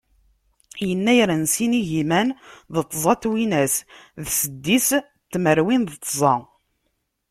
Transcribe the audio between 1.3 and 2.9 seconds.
n sin igiman d